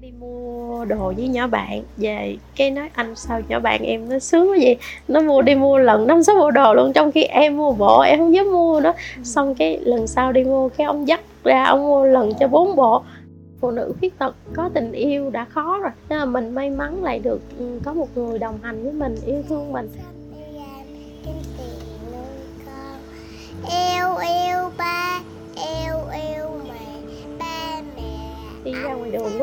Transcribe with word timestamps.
cái 0.00 0.10
đi 0.10 0.18
mua 0.18 0.84
đồ 0.84 1.12
với 1.16 1.28
nhỏ 1.28 1.46
bạn 1.46 1.82
về. 1.96 2.36
Cái 2.56 2.70
nói 2.70 2.90
anh 2.94 3.16
sao 3.16 3.40
nhỏ 3.48 3.60
bạn 3.60 3.82
em 3.82 4.08
nó 4.08 4.18
sướng 4.18 4.48
quá 4.48 4.56
vậy? 4.60 4.76
Nó 5.08 5.20
mua 5.20 5.42
đi 5.42 5.54
mua 5.54 5.78
lần 5.78 6.06
năm 6.06 6.22
sáu 6.22 6.36
bộ 6.38 6.50
đồ 6.50 6.74
luôn 6.74 6.92
trong 6.92 7.12
khi 7.12 7.22
em 7.22 7.56
mua 7.56 7.72
bộ 7.72 8.00
em 8.00 8.18
không 8.18 8.34
dám 8.34 8.52
mua 8.52 8.80
nữa. 8.80 8.92
Xong 9.22 9.54
cái 9.54 9.78
lần 9.84 10.06
sau 10.06 10.32
đi 10.32 10.44
mua 10.44 10.68
cái 10.68 10.84
ông 10.84 11.08
dắt 11.08 11.20
ra 11.44 11.64
ông 11.64 11.82
mua 11.82 12.04
lần 12.04 12.32
cho 12.40 12.48
bốn 12.48 12.76
bộ. 12.76 13.02
Phụ 13.60 13.70
nữ 13.70 13.92
khuyết 13.98 14.18
tật 14.18 14.34
có 14.54 14.70
tình 14.74 14.92
yêu 14.92 15.30
đã 15.30 15.44
khó 15.44 15.78
rồi. 15.78 15.90
Nên 16.08 16.18
là 16.18 16.24
mình 16.24 16.50
may 16.50 16.70
mắn 16.70 17.04
lại 17.04 17.18
được 17.18 17.40
ừ, 17.58 17.80
có 17.84 17.92
một 17.92 18.08
người 18.14 18.38
đồng 18.38 18.58
hành 18.62 18.82
với 18.82 18.92
mình 18.92 19.14
yêu 19.26 19.42
thương 19.48 19.72
mình 19.72 19.88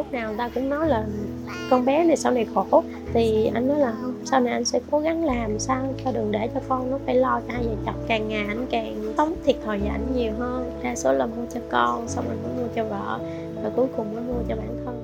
lúc 0.03 0.13
nào 0.13 0.27
người 0.27 0.37
ta 0.37 0.49
cũng 0.55 0.69
nói 0.69 0.87
là 0.87 1.05
con 1.69 1.85
bé 1.85 2.03
này 2.03 2.17
sau 2.17 2.31
này 2.31 2.47
khổ. 2.53 2.83
Thì 3.13 3.51
anh 3.53 3.67
nói 3.67 3.79
là 3.79 3.93
không, 4.01 4.15
sau 4.25 4.39
này 4.39 4.53
anh 4.53 4.65
sẽ 4.65 4.79
cố 4.91 4.99
gắng 4.99 5.25
làm 5.25 5.59
sao 5.59 5.93
cho 6.05 6.11
đừng 6.11 6.31
để 6.31 6.49
cho 6.53 6.59
con 6.67 6.91
nó 6.91 6.99
phải 7.05 7.15
lo 7.15 7.41
cho 7.47 7.53
hai 7.53 7.63
vợ 7.63 7.75
chồng 7.85 8.05
càng 8.07 8.29
ngày 8.29 8.45
anh 8.47 8.65
càng 8.71 9.13
sống 9.17 9.35
thiệt 9.45 9.55
thòi 9.65 9.79
với 9.79 9.89
anh 9.89 10.05
nhiều 10.15 10.31
hơn. 10.39 10.71
Đa 10.83 10.95
số 10.95 11.11
là 11.11 11.25
mua 11.25 11.45
cho 11.53 11.59
con, 11.69 12.07
xong 12.07 12.25
rồi 12.27 12.37
mới 12.43 12.51
mua 12.61 12.67
cho 12.75 12.83
vợ, 12.83 13.19
và 13.63 13.69
cuối 13.75 13.87
cùng 13.97 14.15
mới 14.15 14.23
mua 14.23 14.39
cho 14.49 14.55
bản 14.55 14.77
thân. 14.85 15.02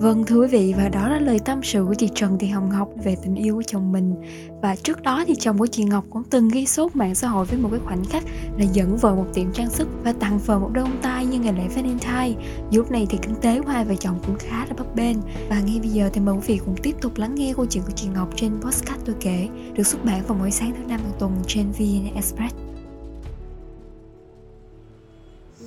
Vâng 0.00 0.24
thưa 0.24 0.40
quý 0.40 0.46
vị, 0.46 0.74
và 0.76 0.88
đó 0.88 1.08
là 1.08 1.18
lời 1.18 1.38
tâm 1.44 1.60
sự 1.62 1.84
của 1.88 1.94
chị 1.94 2.08
Trần 2.14 2.38
Thị 2.38 2.46
Hồng 2.46 2.68
Ngọc 2.68 2.88
về 3.04 3.16
tình 3.22 3.34
yêu 3.34 3.54
của 3.56 3.62
chồng 3.66 3.92
mình. 3.92 4.14
Và 4.62 4.76
trước 4.76 5.02
đó 5.02 5.24
thì 5.26 5.34
chồng 5.34 5.58
của 5.58 5.66
chị 5.66 5.84
Ngọc 5.84 6.04
cũng 6.10 6.22
từng 6.24 6.48
ghi 6.48 6.66
sốt 6.66 6.96
mạng 6.96 7.14
xã 7.14 7.28
hội 7.28 7.46
với 7.46 7.58
một 7.58 7.68
cái 7.70 7.80
khoảnh 7.84 8.04
khắc 8.04 8.24
là 8.58 8.64
dẫn 8.72 8.96
vợ 8.96 9.14
một 9.14 9.26
tiệm 9.34 9.52
trang 9.52 9.70
sức 9.70 9.88
và 10.04 10.12
tặng 10.12 10.38
vợ 10.38 10.58
một 10.58 10.70
đôi 10.72 10.84
bông 10.84 11.02
tai 11.02 11.26
như 11.26 11.38
ngày 11.38 11.52
lễ 11.52 11.68
Valentine. 11.68 12.46
Lúc 12.72 12.90
này 12.90 13.06
thì 13.10 13.18
kinh 13.22 13.34
tế 13.34 13.60
của 13.60 13.68
hai 13.68 13.84
vợ 13.84 13.94
chồng 14.00 14.18
cũng 14.26 14.36
khá 14.38 14.66
là 14.66 14.74
bấp 14.78 14.94
bênh. 14.94 15.16
Và 15.48 15.60
ngay 15.60 15.78
bây 15.80 15.88
giờ 15.88 16.10
thì 16.12 16.20
mời 16.20 16.34
quý 16.34 16.42
vị 16.46 16.60
cũng 16.64 16.76
tiếp 16.82 16.96
tục 17.00 17.12
lắng 17.16 17.34
nghe 17.34 17.52
câu 17.56 17.66
chuyện 17.66 17.82
của 17.86 17.92
chị 17.96 18.08
Ngọc 18.14 18.28
trên 18.36 18.60
podcast 18.60 19.00
tôi 19.04 19.16
kể, 19.20 19.48
Được 19.74 19.86
xuất 19.86 20.04
bản 20.04 20.22
vào 20.26 20.38
mỗi 20.38 20.50
sáng 20.50 20.72
thứ 20.72 20.84
năm 20.88 21.00
hàng 21.00 21.16
tuần 21.18 21.32
trên 21.46 21.72
VN 21.72 22.14
Express. 22.14 22.54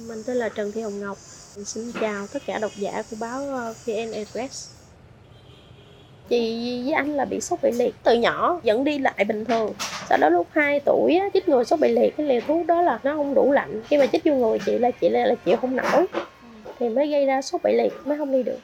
Mình 0.08 0.24
tên 0.26 0.38
là 0.38 0.50
Trần 0.50 0.72
Thị 0.72 0.82
Hồng 0.82 1.00
Ngọc 1.00 1.18
xin 1.58 1.92
chào 2.02 2.28
tất 2.34 2.42
cả 2.46 2.60
độc 2.60 2.72
giả 2.76 3.04
của 3.12 3.18
báo 3.20 3.42
ờ, 3.50 3.74
VN 3.86 4.12
Express. 4.12 4.74
Chị 6.30 6.82
với 6.84 6.94
anh 6.94 7.16
là 7.16 7.26
bị 7.26 7.42
sốt 7.42 7.60
bị 7.62 7.72
liệt 7.72 7.96
từ 8.04 8.14
nhỏ 8.14 8.60
vẫn 8.64 8.84
đi 8.84 9.00
lại 9.00 9.26
bình 9.28 9.46
thường. 9.46 9.74
Sau 10.10 10.18
đó 10.18 10.30
lúc 10.30 10.48
2 10.52 10.80
tuổi 10.80 11.16
á, 11.16 11.30
chích 11.34 11.50
ngừa 11.50 11.64
sốt 11.64 11.80
bị 11.80 11.92
liệt 11.92 12.18
cái 12.18 12.26
liều 12.28 12.42
thuốc 12.48 12.66
đó 12.66 12.82
là 12.82 13.00
nó 13.04 13.16
không 13.16 13.34
đủ 13.34 13.52
lạnh. 13.52 13.82
Khi 13.88 13.98
mà 13.98 14.06
chích 14.06 14.24
vô 14.26 14.36
người 14.36 14.60
chị 14.66 14.78
là 14.78 14.92
chị 14.92 15.10
là, 15.10 15.26
là 15.26 15.36
chịu 15.36 15.58
không 15.58 15.76
nổi. 15.76 16.06
Thì 16.80 16.90
mới 16.90 17.08
gây 17.08 17.26
ra 17.26 17.42
sốt 17.42 17.62
bị 17.64 17.74
liệt 17.74 17.94
mới 18.06 18.18
không 18.18 18.32
đi 18.32 18.44
được 18.44 18.60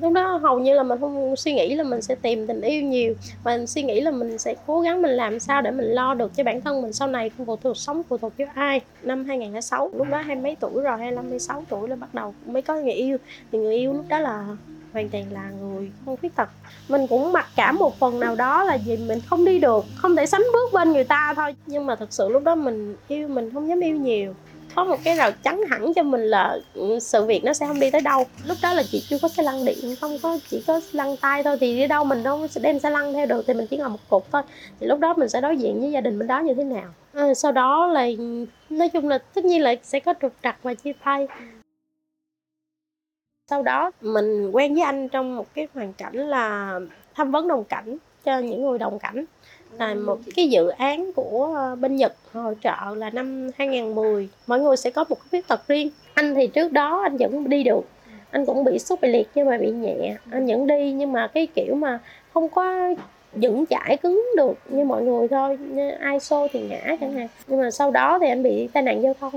lúc 0.00 0.12
đó 0.12 0.36
hầu 0.36 0.58
như 0.58 0.74
là 0.74 0.82
mình 0.82 1.00
không 1.00 1.36
suy 1.36 1.52
nghĩ 1.54 1.74
là 1.74 1.84
mình 1.84 2.02
sẽ 2.02 2.14
tìm 2.14 2.46
tình 2.46 2.60
yêu 2.60 2.82
nhiều. 2.82 3.14
Mà 3.44 3.56
mình 3.56 3.66
suy 3.66 3.82
nghĩ 3.82 4.00
là 4.00 4.10
mình 4.10 4.38
sẽ 4.38 4.54
cố 4.66 4.80
gắng 4.80 5.02
mình 5.02 5.10
làm 5.10 5.40
sao 5.40 5.62
để 5.62 5.70
mình 5.70 5.86
lo 5.86 6.14
được 6.14 6.36
cho 6.36 6.44
bản 6.44 6.60
thân 6.60 6.82
mình 6.82 6.92
sau 6.92 7.08
này 7.08 7.30
không 7.30 7.46
phụ 7.46 7.56
thuộc 7.56 7.76
sống 7.76 8.02
phụ 8.08 8.18
thuộc 8.18 8.32
với 8.38 8.46
ai. 8.54 8.80
Năm 9.02 9.24
2006 9.24 9.90
lúc 9.94 10.06
đó 10.10 10.18
hai 10.18 10.36
mấy 10.36 10.56
tuổi 10.60 10.82
rồi 10.82 10.98
25 10.98 11.24
26 11.24 11.64
tuổi 11.68 11.88
là 11.88 11.96
bắt 11.96 12.14
đầu 12.14 12.34
mới 12.46 12.62
có 12.62 12.74
người 12.74 12.92
yêu. 12.92 13.18
Thì 13.52 13.58
người 13.58 13.74
yêu 13.74 13.92
lúc 13.92 14.04
đó 14.08 14.18
là 14.18 14.46
hoàn 14.92 15.08
toàn 15.08 15.24
là 15.32 15.50
người 15.60 15.90
không 16.04 16.16
khuyết 16.16 16.36
tật. 16.36 16.48
Mình 16.88 17.06
cũng 17.06 17.32
mặc 17.32 17.46
cảm 17.56 17.76
một 17.76 17.98
phần 17.98 18.20
nào 18.20 18.34
đó 18.36 18.64
là 18.64 18.78
vì 18.86 18.96
mình 18.96 19.18
không 19.26 19.44
đi 19.44 19.58
được, 19.58 19.84
không 19.96 20.16
thể 20.16 20.26
sánh 20.26 20.42
bước 20.52 20.72
bên 20.72 20.92
người 20.92 21.04
ta 21.04 21.34
thôi. 21.36 21.54
Nhưng 21.66 21.86
mà 21.86 21.96
thật 21.96 22.12
sự 22.12 22.28
lúc 22.28 22.42
đó 22.42 22.54
mình 22.54 22.96
yêu, 23.08 23.28
mình 23.28 23.50
không 23.54 23.68
dám 23.68 23.80
yêu 23.80 23.96
nhiều 23.96 24.34
có 24.74 24.84
một 24.84 24.96
cái 25.04 25.16
rào 25.16 25.30
chắn 25.42 25.60
hẳn 25.70 25.94
cho 25.94 26.02
mình 26.02 26.20
là 26.20 26.58
ừ, 26.74 26.98
sự 26.98 27.24
việc 27.24 27.44
nó 27.44 27.52
sẽ 27.52 27.66
không 27.66 27.80
đi 27.80 27.90
tới 27.90 28.00
đâu. 28.00 28.24
Lúc 28.46 28.58
đó 28.62 28.72
là 28.72 28.82
chị 28.90 29.06
chưa 29.08 29.18
có 29.22 29.28
xe 29.28 29.42
lăn 29.42 29.64
điện 29.64 29.96
không 30.00 30.18
có 30.22 30.38
chỉ 30.48 30.64
có 30.66 30.80
lăn 30.92 31.16
tay 31.16 31.42
thôi 31.42 31.56
thì 31.60 31.76
đi 31.76 31.86
đâu 31.86 32.04
mình 32.04 32.22
đâu 32.22 32.46
sẽ 32.46 32.60
đem 32.60 32.78
xe 32.78 32.90
lăn 32.90 33.12
theo 33.12 33.26
được 33.26 33.44
thì 33.46 33.54
mình 33.54 33.66
chỉ 33.66 33.76
ngồi 33.76 33.88
một 33.88 34.08
cục 34.08 34.32
thôi. 34.32 34.42
Thì 34.80 34.86
lúc 34.86 34.98
đó 35.00 35.14
mình 35.16 35.28
sẽ 35.28 35.40
đối 35.40 35.56
diện 35.56 35.80
với 35.80 35.90
gia 35.90 36.00
đình 36.00 36.18
bên 36.18 36.28
đó 36.28 36.40
như 36.40 36.54
thế 36.54 36.64
nào. 36.64 36.94
À, 37.12 37.34
sau 37.34 37.52
đó 37.52 37.86
là 37.86 38.06
nói 38.70 38.88
chung 38.88 39.08
là 39.08 39.18
tất 39.18 39.44
nhiên 39.44 39.62
là 39.62 39.74
sẽ 39.82 40.00
có 40.00 40.14
trục 40.22 40.32
trặc 40.42 40.56
và 40.62 40.74
chia 40.74 40.92
tay. 41.04 41.26
Sau 43.50 43.62
đó 43.62 43.90
mình 44.00 44.50
quen 44.50 44.74
với 44.74 44.82
anh 44.82 45.08
trong 45.08 45.36
một 45.36 45.54
cái 45.54 45.68
hoàn 45.74 45.92
cảnh 45.92 46.14
là 46.14 46.80
tham 47.14 47.30
vấn 47.30 47.48
đồng 47.48 47.64
cảnh 47.64 47.96
cho 48.24 48.38
những 48.38 48.64
người 48.64 48.78
đồng 48.78 48.98
cảnh 48.98 49.24
là 49.78 49.94
một 49.94 50.18
cái 50.36 50.48
dự 50.48 50.68
án 50.68 51.12
của 51.12 51.54
ờ, 51.56 51.74
bên 51.74 51.96
Nhật 51.96 52.14
hỗ 52.32 52.54
trợ 52.62 52.94
là 52.96 53.10
năm 53.10 53.50
2010 53.58 54.28
mọi 54.46 54.60
người 54.60 54.76
sẽ 54.76 54.90
có 54.90 55.04
một 55.08 55.16
cái 55.20 55.26
khuyết 55.30 55.48
tật 55.48 55.68
riêng. 55.68 55.90
Anh 56.14 56.34
thì 56.34 56.46
trước 56.46 56.72
đó 56.72 57.00
anh 57.02 57.16
vẫn 57.16 57.48
đi 57.48 57.62
được 57.62 57.84
anh 58.34 58.46
cũng 58.46 58.64
bị 58.64 58.78
sốt 58.78 59.00
bị 59.00 59.08
liệt 59.08 59.28
nhưng 59.34 59.46
mà 59.48 59.58
bị 59.58 59.70
nhẹ. 59.70 60.16
Anh 60.30 60.46
vẫn 60.46 60.66
đi 60.66 60.92
nhưng 60.92 61.12
mà 61.12 61.26
cái 61.26 61.46
kiểu 61.54 61.74
mà 61.74 61.98
không 62.32 62.48
có 62.48 62.94
vững 63.32 63.64
chãi 63.70 63.96
cứng 63.96 64.24
được 64.36 64.54
như 64.68 64.84
mọi 64.84 65.02
người 65.02 65.28
thôi 65.28 65.58
ai 66.00 66.20
xô 66.20 66.48
thì 66.52 66.60
ngã 66.60 66.96
chẳng 67.00 67.12
hạn. 67.12 67.28
Nhưng 67.46 67.60
mà 67.60 67.70
sau 67.70 67.90
đó 67.90 68.18
thì 68.18 68.28
anh 68.28 68.42
bị 68.42 68.68
tai 68.72 68.82
nạn 68.82 69.02
giao 69.02 69.14
thông 69.20 69.32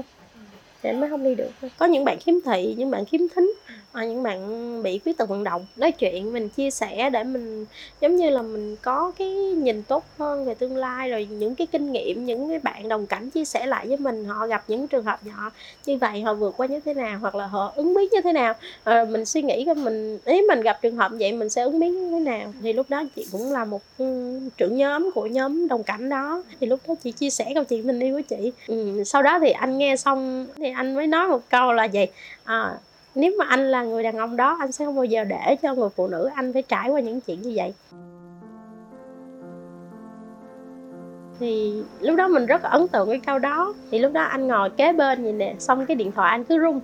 thì 0.83 0.89
anh 0.89 0.99
mới 0.99 1.09
không 1.09 1.23
đi 1.23 1.35
được. 1.35 1.49
Có 1.77 1.85
những 1.85 2.05
bạn 2.05 2.17
khiếm 2.19 2.35
thị 2.45 2.75
những 2.77 2.91
bạn 2.91 3.05
khiếm 3.05 3.21
thính 3.35 3.53
hoặc 3.93 4.05
những 4.05 4.23
bạn 4.23 4.83
bị 4.83 4.99
khuyết 4.99 5.17
tật 5.17 5.29
vận 5.29 5.43
động. 5.43 5.65
Nói 5.75 5.91
chuyện 5.91 6.33
mình 6.33 6.49
chia 6.49 6.71
sẻ 6.71 7.09
để 7.09 7.23
mình 7.23 7.65
giống 8.01 8.15
như 8.15 8.29
là 8.29 8.41
mình 8.41 8.75
có 8.81 9.11
cái 9.17 9.27
nhìn 9.37 9.83
tốt 9.83 10.03
hơn 10.17 10.45
về 10.45 10.53
tương 10.53 10.77
lai 10.77 11.09
rồi 11.09 11.27
những 11.31 11.55
cái 11.55 11.67
kinh 11.67 11.91
nghiệm 11.91 12.25
những 12.25 12.49
cái 12.49 12.59
bạn 12.59 12.87
đồng 12.87 13.05
cảnh 13.05 13.29
chia 13.29 13.45
sẻ 13.45 13.65
lại 13.65 13.87
với 13.87 13.97
mình 13.97 14.25
họ 14.25 14.47
gặp 14.47 14.63
những 14.67 14.87
trường 14.87 15.05
hợp 15.05 15.19
nhỏ 15.25 15.51
như 15.85 15.97
vậy 15.97 16.21
họ 16.21 16.33
vượt 16.33 16.53
qua 16.57 16.67
như 16.67 16.79
thế 16.79 16.93
nào 16.93 17.19
hoặc 17.21 17.35
là 17.35 17.47
họ 17.47 17.73
ứng 17.75 17.93
biến 17.93 18.09
như 18.11 18.21
thế 18.21 18.33
nào. 18.33 18.53
À, 18.83 19.05
mình 19.09 19.25
suy 19.25 19.41
nghĩ 19.41 19.65
coi 19.65 19.75
mình 19.75 20.19
ý 20.25 20.41
mình 20.41 20.61
gặp 20.61 20.79
trường 20.81 20.95
hợp 20.95 21.11
vậy 21.19 21.31
mình 21.31 21.49
sẽ 21.49 21.63
ứng 21.63 21.79
biến 21.79 22.11
như 22.11 22.19
thế 22.19 22.19
nào? 22.19 22.53
Thì 22.61 22.73
lúc 22.73 22.89
đó 22.89 23.03
chị 23.15 23.27
cũng 23.31 23.51
là 23.51 23.65
một 23.65 23.81
ừ, 23.97 24.39
trưởng 24.57 24.77
nhóm 24.77 25.11
của 25.15 25.25
nhóm 25.25 25.67
đồng 25.67 25.83
cảnh 25.83 26.09
đó. 26.09 26.43
Thì 26.59 26.67
lúc 26.67 26.79
đó 26.87 26.95
chị 27.03 27.11
chia 27.11 27.29
sẻ 27.29 27.51
câu 27.55 27.63
chuyện 27.63 27.87
tình 27.87 27.99
yêu 27.99 28.15
của 28.15 28.35
chị. 28.35 28.51
Ừ, 28.67 29.03
sau 29.05 29.21
đó 29.23 29.39
thì 29.39 29.51
anh 29.51 29.77
nghe 29.77 29.95
xong 29.95 30.47
thì 30.55 30.66
anh 30.71 30.95
mới 30.95 31.07
nói 31.07 31.27
một 31.27 31.41
câu 31.49 31.73
là 31.73 31.87
vậy 31.93 32.11
à, 32.43 32.77
nếu 33.15 33.31
mà 33.39 33.45
anh 33.45 33.71
là 33.71 33.83
người 33.83 34.03
đàn 34.03 34.17
ông 34.17 34.35
đó 34.35 34.57
anh 34.59 34.71
sẽ 34.71 34.85
không 34.85 34.95
bao 34.95 35.05
giờ 35.05 35.23
để 35.23 35.55
cho 35.61 35.73
người 35.73 35.89
phụ 35.95 36.07
nữ 36.07 36.29
anh 36.35 36.53
phải 36.53 36.61
trải 36.61 36.89
qua 36.89 36.99
những 36.99 37.21
chuyện 37.21 37.41
như 37.41 37.53
vậy. 37.55 37.73
Thì 41.39 41.83
lúc 41.99 42.15
đó 42.15 42.27
mình 42.27 42.45
rất 42.45 42.63
là 42.63 42.69
ấn 42.69 42.87
tượng 42.87 43.09
cái 43.09 43.19
câu 43.25 43.39
đó. 43.39 43.73
Thì 43.91 43.99
lúc 43.99 44.13
đó 44.13 44.23
anh 44.23 44.47
ngồi 44.47 44.69
kế 44.69 44.93
bên 44.93 45.23
vậy 45.23 45.33
nè 45.33 45.55
xong 45.59 45.85
cái 45.85 45.95
điện 45.95 46.11
thoại 46.11 46.31
anh 46.31 46.43
cứ 46.43 46.59
rung. 46.59 46.81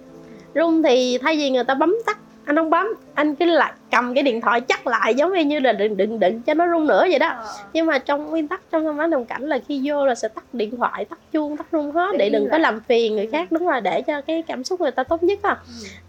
Rung 0.55 0.83
thì 0.83 1.17
thay 1.17 1.37
vì 1.37 1.49
người 1.49 1.63
ta 1.63 1.73
bấm 1.73 1.95
tắt 2.05 2.19
anh 2.45 2.55
không 2.55 2.69
bấm 2.69 2.87
anh 3.13 3.35
cứ 3.35 3.45
lại 3.45 3.73
cầm 3.91 4.13
cái 4.13 4.23
điện 4.23 4.41
thoại 4.41 4.61
chắc 4.61 4.87
lại 4.87 5.15
giống 5.15 5.47
như 5.47 5.59
là 5.59 5.71
đừng 5.71 5.97
đừng 5.97 6.19
đừng 6.19 6.41
cho 6.41 6.53
nó 6.53 6.67
rung 6.71 6.87
nữa 6.87 7.05
vậy 7.09 7.19
đó. 7.19 7.27
Ờ. 7.27 7.43
nhưng 7.73 7.85
mà 7.85 7.97
trong 7.97 8.29
nguyên 8.29 8.47
tắc 8.47 8.61
trong 8.71 8.85
văn 8.85 8.95
hóa 8.95 9.07
đồng 9.07 9.25
cảnh 9.25 9.43
là 9.43 9.59
khi 9.67 9.81
vô 9.83 10.05
là 10.05 10.15
sẽ 10.15 10.27
tắt 10.27 10.43
điện 10.53 10.77
thoại 10.77 11.05
tắt 11.05 11.19
chuông 11.31 11.57
tắt 11.57 11.67
rung 11.71 11.91
hết 11.91 12.11
để 12.17 12.29
đừng 12.29 12.47
có 12.51 12.57
làm 12.57 12.79
phiền 12.79 13.15
người 13.15 13.27
khác 13.31 13.51
đúng 13.51 13.67
rồi 13.67 13.81
để 13.81 14.01
cho 14.01 14.21
cái 14.21 14.43
cảm 14.47 14.63
xúc 14.63 14.81
người 14.81 14.91
ta 14.91 15.03
tốt 15.03 15.23
nhất 15.23 15.39
à 15.43 15.57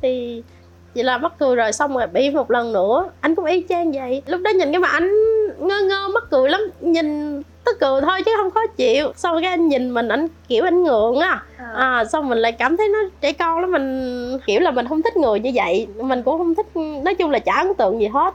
thì 0.03 0.43
vậy 0.95 1.05
là 1.05 1.19
mắc 1.19 1.33
cười 1.39 1.57
rồi 1.57 1.73
xong 1.73 1.97
rồi 1.97 2.07
bị 2.07 2.31
một 2.31 2.51
lần 2.51 2.73
nữa 2.73 3.11
anh 3.21 3.35
cũng 3.35 3.45
y 3.45 3.65
chang 3.69 3.93
vậy. 3.93 4.23
Lúc 4.27 4.41
đó 4.41 4.51
nhìn 4.51 4.73
cái 4.73 4.79
mà 4.79 4.89
anh 4.89 5.11
ngơ 5.59 5.83
ngơ 5.83 6.09
mắc 6.15 6.25
cười 6.31 6.51
lắm 6.51 6.61
nhìn 6.81 7.43
tức 7.65 7.77
cười 7.81 8.01
thôi 8.01 8.23
chứ 8.25 8.31
không 8.37 8.51
khó 8.51 8.61
chịu. 8.77 9.13
Xong 9.17 9.43
cái 9.43 9.51
anh 9.51 9.69
nhìn 9.69 9.91
mình 9.95 10.09
anh 10.09 10.29
kiểu 10.49 10.65
anh 10.65 10.83
ngượng 10.83 11.19
á. 11.19 11.43
À. 11.57 11.73
à 11.77 12.05
xong 12.05 12.29
mình 12.29 12.39
lại 12.39 12.53
cảm 12.53 12.77
thấy 12.77 12.89
nó 12.89 12.99
trẻ 13.21 13.33
con 13.33 13.61
lắm 13.61 13.73
mình 13.73 14.39
kiểu 14.47 14.61
là 14.61 14.71
mình 14.71 14.89
không 14.89 15.03
thích 15.03 15.17
người 15.17 15.41
như 15.41 15.51
vậy. 15.55 15.87
Mình 15.97 16.23
cũng 16.23 16.39
không 16.39 16.55
thích 16.55 16.67
nói 16.77 17.15
chung 17.15 17.31
là 17.31 17.39
chả 17.39 17.53
ấn 17.53 17.75
tượng 17.75 18.01
gì 18.01 18.07
hết. 18.07 18.35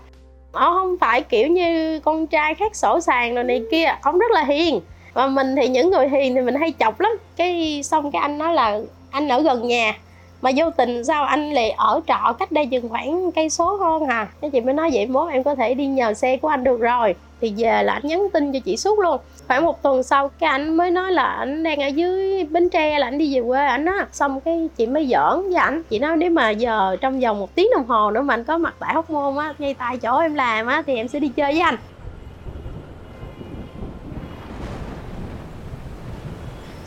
Họ 0.51 0.73
không 0.73 0.97
phải 0.97 1.22
kiểu 1.22 1.47
như 1.47 2.00
con 2.00 2.28
trai 2.28 2.56
khác 2.56 2.75
sổ 2.75 3.00
sàng 3.00 3.35
rồi 3.35 3.44
này 3.44 3.62
kia 3.72 3.85
ông 4.01 4.17
rất 4.17 4.31
là 4.31 4.44
hiền. 4.44 4.79
Và 5.13 5.28
mình 5.28 5.56
thì 5.56 5.67
những 5.67 5.91
người 5.91 6.09
hiền 6.09 6.35
thì 6.35 6.41
mình 6.41 6.56
hay 6.56 6.73
chọc 6.79 7.00
lắm. 7.00 7.11
Cái 7.35 7.81
xong 7.84 8.11
cái 8.11 8.22
anh 8.22 8.38
nói 8.38 8.53
là 8.53 8.79
anh 9.11 9.28
ở 9.28 9.41
gần 9.41 9.67
nhà 9.67 9.96
mà 10.41 10.52
vô 10.56 10.70
tình 10.78 11.03
sao 11.03 11.24
anh 11.24 11.53
lại 11.53 11.72
ở 11.72 12.02
trọ 12.08 12.34
cách 12.40 12.52
đây 12.52 12.66
chừng 12.66 12.90
khoảng 12.90 13.32
cây 13.32 13.50
số 13.50 13.76
hơn 13.76 14.08
à 14.08 14.28
cái 14.41 14.50
chị 14.52 14.62
mới 14.62 14.74
nói 14.74 14.90
vậy 14.94 15.06
mốt 15.06 15.32
em 15.32 15.44
có 15.44 15.56
thể 15.56 15.74
đi 15.74 15.86
nhờ 15.86 16.14
xe 16.14 16.38
của 16.38 16.47
anh 16.47 16.64
được 16.64 16.80
rồi. 16.80 17.16
Thì 17.41 17.53
về 17.58 17.84
là 17.84 17.94
anh 17.94 18.08
nhắn 18.08 18.28
tin 18.34 18.53
cho 18.53 18.59
chị 18.59 18.78
suốt 18.78 19.00
luôn. 19.00 19.18
Khoảng 19.47 19.66
một 19.66 19.82
tuần 19.84 20.03
sau, 20.03 20.32
cái 20.40 20.50
anh 20.50 20.78
mới 20.78 20.91
nói 20.91 21.12
là 21.12 21.24
anh 21.24 21.64
đang 21.64 21.80
ở 21.80 21.88
dưới 21.88 22.44
bến 22.44 22.70
tre, 22.70 23.00
là 23.00 23.08
anh 23.08 23.18
đi 23.18 23.36
về 23.36 23.41
quê 23.47 23.66
anh 23.66 23.86
á. 23.86 24.08
Xong 24.12 24.41
cái 24.41 24.70
chị 24.78 24.86
mới 24.86 25.08
giỡn 25.08 25.44
với 25.44 25.56
ảnh 25.56 25.84
chị 25.90 26.00
nói 26.00 26.18
nếu 26.18 26.32
mà 26.32 26.50
giờ 26.50 26.96
trong 27.02 27.20
vòng 27.20 27.40
một 27.40 27.56
tiếng 27.56 27.68
đồng 27.76 27.85
hồ 27.88 28.12
nữa 28.12 28.22
mà 28.22 28.34
anh 28.34 28.44
có 28.44 28.58
mặt 28.58 28.76
tại 28.80 28.94
hóc 28.94 29.09
môn 29.09 29.38
á, 29.38 29.53
ngay 29.59 29.74
tại 29.74 29.97
chỗ 29.97 30.18
em 30.18 30.34
làm 30.34 30.68
á, 30.68 30.84
thì 30.88 30.96
em 30.96 31.08
sẽ 31.08 31.20
đi 31.20 31.28
chơi 31.28 31.52
với 31.52 31.62
anh. 31.62 31.76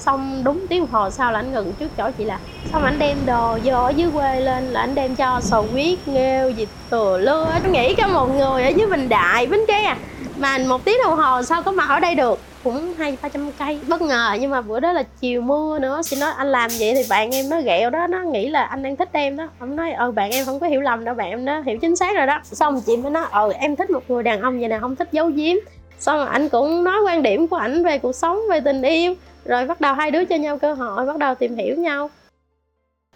Xong 0.03 0.43
đúng 0.45 0.67
tiếng 0.69 0.87
hồ 0.87 1.11
sau 1.11 1.33
là 1.33 1.39
anh 1.39 1.53
ngừng 1.53 1.73
trước 1.73 1.97
chỗ 1.97 2.11
chị 2.19 2.25
là, 2.25 2.39
xong 2.73 2.85
anh 2.85 2.99
đem 2.99 3.17
đồ 3.27 3.59
vô 3.65 3.75
ở 3.75 3.91
dưới 3.91 4.11
quê 4.15 4.41
lên 4.41 4.65
là 4.65 4.81
anh 4.81 4.95
đem 4.95 5.15
cho 5.17 5.41
sầu 5.43 5.67
huyết, 5.73 5.99
nghêu 6.07 6.51
gì 6.51 6.67
từa, 6.91 7.19
lưa 7.19 7.49
anh 7.53 7.73
nghĩ 7.73 7.95
có 7.95 8.09
một 8.09 8.27
người 8.27 8.63
ở 8.63 8.69
dưới 8.69 8.87
bình 8.87 9.09
đại, 9.09 9.47
bến 9.47 9.61
tre 9.69 9.83
à. 9.83 9.97
mà 10.37 10.59
một 10.59 10.85
tiếng 10.85 10.97
đồng 11.05 11.17
hồ 11.17 11.43
sao 11.43 11.63
có 11.63 11.73
mặt 11.73 11.89
ở 11.89 12.01
đây 12.01 12.15
được? 12.15 12.39
Cũng 12.65 12.95
hai, 12.99 13.17
ba 13.23 13.29
trăm 13.29 13.53
cây. 13.59 13.81
Bất 13.89 14.03
ngờ, 14.03 14.37
nhưng 14.41 14.51
mà 14.51 14.61
bữa 14.61 14.81
đó 14.81 14.93
là 14.93 15.03
chiều 15.21 15.41
mưa 15.41 15.79
nữa 15.79 16.01
chị 16.05 16.17
nói 16.21 16.33
anh 16.37 16.53
làm 16.53 16.71
vậy 16.79 16.95
thì 16.95 17.03
bạn 17.11 17.35
em 17.35 17.49
nó 17.49 17.61
ghẹo 17.61 17.91
đó, 17.91 18.07
nó 18.07 18.19
nghĩ 18.19 18.49
là 18.49 18.63
anh 18.65 18.83
đang 18.83 18.97
thích 18.97 19.09
em 19.13 19.37
đó. 19.37 19.49
Ông 19.59 19.77
nói 19.77 19.93
ờ 19.93 20.11
bạn 20.11 20.31
em 20.31 20.47
không 20.47 20.61
có 20.61 20.67
hiểu 20.67 20.81
lầm 20.81 21.05
đâu, 21.05 21.15
bạn 21.15 21.31
em 21.31 21.45
nó 21.45 21.61
hiểu 21.61 21.79
chính 21.79 21.97
xác 21.97 22.17
rồi 22.17 22.27
đó. 22.27 22.41
Xong 22.45 22.81
chị 22.81 22.97
mới 22.97 23.11
nói 23.11 23.25
ờ 23.31 23.53
em 23.53 23.77
thích 23.77 23.91
một 23.91 24.03
người 24.09 24.23
đàn 24.23 24.41
ông 24.41 24.61
vậy 24.61 24.69
nè, 24.69 24.79
không 24.81 24.97
thích 24.97 25.09
giấu 25.13 25.27
giếm. 25.27 25.57
Xong 25.99 26.17
rồi 26.17 26.27
anh 26.31 26.49
cũng 26.49 26.85
nói 26.85 27.01
quan 27.07 27.23
điểm 27.23 27.49
của 27.49 27.57
ảnh 27.57 27.85
về 27.85 27.99
cuộc 27.99 28.13
sống, 28.13 28.41
về 28.51 28.61
tình 28.61 28.83
yêu 28.83 29.15
rồi 29.45 29.67
bắt 29.67 29.81
đầu 29.81 29.95
hai 29.95 30.11
đứa 30.11 30.25
cho 30.25 30.37
nhau 30.37 30.59
cơ 30.59 30.75
hội 30.75 31.07
bắt 31.07 31.19
đầu 31.19 31.35
tìm 31.35 31.57
hiểu 31.57 31.77
nhau. 31.77 32.11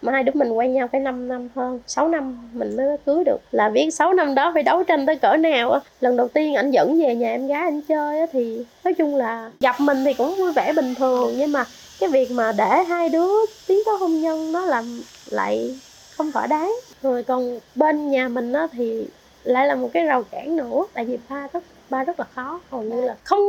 Mà 0.03 0.13
hai 0.13 0.23
đứa 0.23 0.33
mình 0.35 0.53
quen 0.53 0.73
nhau 0.73 0.89
phải 0.93 1.01
5 1.01 1.29
năm 1.29 1.49
hơn 1.55 1.81
6 1.87 2.09
năm 2.09 2.51
mình 2.53 2.77
mới 2.77 2.97
cưới 3.07 3.25
được. 3.25 3.39
Là 3.51 3.69
biết 3.69 3.91
6 3.91 4.13
năm 4.13 4.35
đó 4.35 4.51
phải 4.55 4.63
đấu 4.63 4.85
tranh 4.85 5.07
tới 5.07 5.17
cỡ 5.17 5.37
nào 5.37 5.71
á. 5.71 5.81
Lần 6.01 6.17
đầu 6.17 6.29
tiên 6.29 6.55
anh 6.55 6.71
dẫn 6.71 7.01
về 7.01 7.15
nhà 7.15 7.31
em 7.31 7.47
gái 7.47 7.61
anh 7.61 7.83
chơi 7.83 8.19
á 8.21 8.27
thì 8.33 8.65
nói 8.85 8.95
chung 8.95 9.17
là 9.17 9.51
gặp 9.61 9.81
mình 9.81 10.05
thì 10.05 10.15
cũng 10.15 10.35
vui 10.35 10.53
vẻ 10.53 10.73
bình 10.73 10.95
thường. 10.95 11.35
Nhưng 11.37 11.53
mà 11.53 11.65
cái 12.01 12.09
việc 12.09 12.31
mà 12.31 12.53
để 12.59 12.85
hai 12.89 13.09
đứa 13.09 13.33
tiến 13.67 13.79
tới 13.87 13.95
hôn 14.01 14.21
nhân 14.21 14.53
nó 14.53 14.67
làm 14.67 15.01
lại 15.31 15.81
không 16.17 16.33
thỏa 16.33 16.47
đáng. 16.47 16.75
Rồi 17.03 17.23
còn 17.23 17.59
bên 17.75 18.11
nhà 18.11 18.29
mình 18.29 18.53
á 18.53 18.67
thì 18.73 19.07
lại 19.45 19.67
là 19.67 19.75
một 19.75 19.91
cái 19.93 20.05
rào 20.05 20.23
cản 20.23 20.57
nữa. 20.57 20.85
Tại 20.95 21.05
vì 21.05 21.19
ba 21.29 21.49
tất 21.53 21.61
ba 21.91 22.05
rất 22.05 22.21
là 22.21 22.27
khó, 22.35 22.61
hầu 22.71 22.83
như 22.83 23.01
là 23.01 23.17
không 23.25 23.41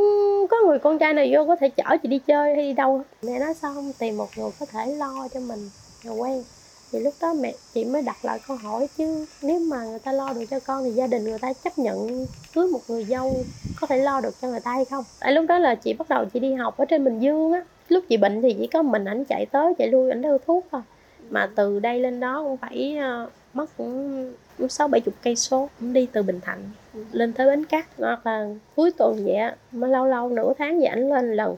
có 0.50 0.56
người 0.66 0.78
con 0.78 0.98
trai 0.98 1.14
nào 1.14 1.24
vô 1.32 1.44
có 1.46 1.56
thể 1.56 1.68
chở 1.68 1.96
chị 2.02 2.08
đi 2.08 2.18
chơi 2.18 2.54
hay 2.54 2.64
đi 2.64 2.72
đâu 2.72 3.02
mẹ 3.22 3.38
nói 3.38 3.54
sao 3.54 3.74
không? 3.74 3.92
Tìm 3.98 4.16
một 4.16 4.28
người 4.36 4.50
có 4.60 4.66
thể 4.66 4.86
lo 4.86 5.28
cho 5.34 5.40
mình, 5.40 5.70
người 6.04 6.16
quen. 6.16 6.44
Thì 6.92 7.00
lúc 7.00 7.14
đó 7.20 7.34
mẹ, 7.40 7.54
chị 7.74 7.84
mới 7.84 8.02
đặt 8.02 8.16
lại 8.22 8.40
câu 8.48 8.56
hỏi 8.56 8.88
chứ 8.96 9.26
nếu 9.42 9.60
mà 9.60 9.84
người 9.84 9.98
ta 9.98 10.12
lo 10.12 10.32
được 10.32 10.44
cho 10.50 10.60
con 10.66 10.84
thì 10.84 10.90
gia 10.90 11.06
đình 11.06 11.24
người 11.24 11.38
ta 11.38 11.52
chấp 11.52 11.78
nhận 11.78 12.26
cưới 12.54 12.66
một 12.66 12.80
người 12.88 13.04
dâu 13.04 13.34
có 13.80 13.86
thể 13.86 13.96
lo 13.96 14.20
được 14.20 14.34
cho 14.42 14.48
người 14.48 14.60
ta 14.60 14.72
hay 14.72 14.84
không? 14.84 15.04
Tại 15.20 15.32
lúc 15.32 15.44
đó 15.48 15.58
là 15.58 15.74
chị 15.74 15.92
bắt 15.92 16.08
đầu 16.08 16.24
chị 16.24 16.40
đi 16.40 16.54
học 16.54 16.76
ở 16.76 16.84
trên 16.84 17.04
bình 17.04 17.20
dương 17.20 17.52
á. 17.52 17.62
Lúc 17.88 18.04
chị 18.08 18.16
bệnh 18.16 18.42
thì 18.42 18.56
chỉ 18.58 18.66
có 18.66 18.82
mình 18.82 19.04
ảnh 19.04 19.24
chạy 19.24 19.46
tới 19.46 19.74
chạy 19.78 19.88
lui, 19.88 20.10
ảnh 20.10 20.22
đưa 20.22 20.38
thuốc 20.38 20.66
thôi. 20.72 20.80
Mà 21.30 21.50
từ 21.54 21.78
đây 21.78 22.00
lên 22.00 22.20
đó 22.20 22.42
cũng 22.42 22.56
phải 22.56 22.96
ờ, 23.00 23.28
mất 23.54 23.76
cũng 23.76 24.32
sáu 24.68 24.88
bảy 24.88 25.00
chục 25.00 25.14
cây 25.22 25.36
số, 25.36 25.68
cũng 25.80 25.92
đi 25.92 26.08
từ 26.12 26.22
bình 26.22 26.40
thạnh 26.40 26.70
lên 27.12 27.32
tới 27.32 27.46
bến 27.46 27.64
cát. 27.64 27.86
Hoặc 27.98 28.26
là 28.26 28.46
cuối 28.76 28.90
tuần 28.98 29.24
vậy 29.24 29.34
á 29.34 29.56
mới 29.72 29.90
lâu 29.90 30.06
lâu 30.06 30.28
nửa 30.28 30.52
tháng 30.58 30.78
vậy 30.78 30.86
ảnh 30.86 31.08
lên 31.08 31.36
lần. 31.36 31.56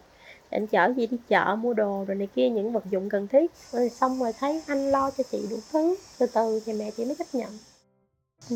Anh 0.50 0.66
chở 0.66 0.92
gì 0.96 1.06
đi 1.06 1.16
chợ, 1.28 1.56
mua 1.58 1.74
đồ 1.74 2.04
rồi 2.08 2.16
này 2.16 2.28
kia, 2.34 2.48
những 2.48 2.72
vật 2.72 2.84
dụng 2.90 3.08
cần 3.08 3.26
thiết. 3.26 3.50
Rồi 3.72 3.88
xong 3.88 4.20
rồi 4.20 4.32
thấy 4.38 4.62
anh 4.66 4.90
lo 4.90 5.10
cho 5.10 5.24
chị 5.32 5.46
đủ 5.50 5.56
thứ. 5.72 5.96
Từ 6.18 6.26
từ 6.26 6.60
thì 6.66 6.72
mẹ 6.72 6.90
chị 6.96 7.04
mới 7.04 7.14
chấp 7.14 7.26
nhận. 7.32 7.50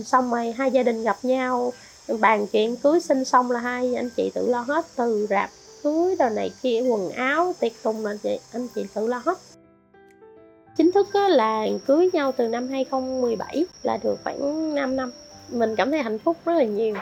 Xong 0.04 0.31
rồi 0.31 0.52
hai 0.52 0.70
gia 0.70 0.82
đình 0.82 1.02
gặp 1.02 1.16
nhau, 1.22 1.72
bàn 2.20 2.46
chuyện 2.52 2.76
cưới 2.76 3.00
sinh 3.00 3.25
xong 3.25 3.50
là 3.50 3.60
hai 3.60 3.94
anh 3.94 4.10
chị 4.16 4.31
tự 4.34 4.48
lo 4.48 4.60
hết, 4.60 4.86
từ 4.96 5.26
rạp 5.31 5.50
cưới 5.82 6.16
đồ 6.16 6.28
này 6.28 6.50
kia, 6.62 6.82
quần 6.90 7.10
áo 7.10 7.52
tiệc 7.60 7.72
tùng 7.82 8.06
là 8.06 8.14
chị, 8.22 8.38
anh 8.52 8.69
chị 8.75 8.86
tự 8.94 9.06
lo 9.06 9.22
hết 9.25 9.38
chính 10.76 10.93
thức 10.93 11.09
là 11.15 11.67
cưới 11.87 12.11
nhau 12.12 12.32
từ 12.37 12.49
năm 12.49 12.69
2017 12.69 13.67
là 13.82 13.99
được 14.03 14.17
khoảng 14.25 14.75
5 14.75 14.97
năm. 14.97 15.12
Mình 15.49 15.76
cảm 15.76 15.91
thấy 15.91 16.03
hạnh 16.03 16.19
phúc 16.19 16.37
rất 16.44 16.53
là 16.53 16.65
nhiều. 16.65 16.94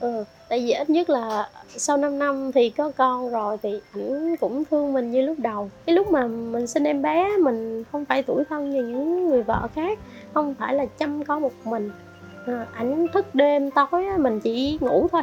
Ừ 0.00 0.24
tại 0.50 0.60
vì 0.60 0.72
ít 0.72 0.90
nhất 0.90 1.10
là 1.10 1.48
sau 1.76 1.96
5 1.96 2.18
năm 2.18 2.52
thì 2.52 2.70
có 2.70 2.92
con 2.96 3.30
rồi 3.30 3.56
thì 3.62 3.80
ảnh 3.92 4.36
cũng 4.36 4.64
thương 4.64 4.92
mình 4.92 5.10
như 5.10 5.22
lúc 5.22 5.38
đầu. 5.38 5.70
Cái 5.86 5.94
lúc 5.94 6.10
mà 6.10 6.26
mình 6.26 6.66
sinh 6.66 6.84
em 6.84 7.02
bé 7.02 7.36
mình 7.36 7.84
không 7.92 8.04
phải 8.04 8.22
tuổi 8.22 8.44
thân 8.48 8.70
như 8.70 8.82
những 8.82 9.28
người 9.28 9.42
vợ 9.42 9.68
khác 9.74 9.98
không 10.34 10.54
phải 10.54 10.74
là 10.74 10.86
chăm 10.86 11.24
con 11.24 11.42
một 11.42 11.52
mình. 11.64 11.90
À, 12.46 12.66
ảnh 12.72 13.06
thức 13.12 13.34
đêm 13.34 13.70
tối 13.70 14.04
mình 14.18 14.40
chỉ 14.40 14.78
ngủ 14.80 15.08
thôi. 15.12 15.22